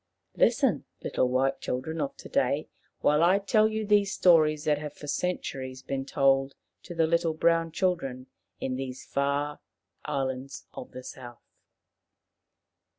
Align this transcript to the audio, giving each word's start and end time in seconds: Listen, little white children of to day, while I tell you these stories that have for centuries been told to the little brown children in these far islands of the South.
Listen, 0.35 0.85
little 1.03 1.29
white 1.29 1.61
children 1.61 2.01
of 2.01 2.17
to 2.17 2.27
day, 2.27 2.67
while 3.01 3.21
I 3.21 3.37
tell 3.37 3.67
you 3.69 3.85
these 3.85 4.11
stories 4.11 4.63
that 4.63 4.79
have 4.79 4.93
for 4.93 5.05
centuries 5.05 5.83
been 5.83 6.07
told 6.07 6.55
to 6.81 6.95
the 6.95 7.05
little 7.05 7.35
brown 7.35 7.71
children 7.71 8.25
in 8.59 8.77
these 8.77 9.05
far 9.05 9.59
islands 10.03 10.65
of 10.73 10.89
the 10.91 11.03
South. 11.03 11.43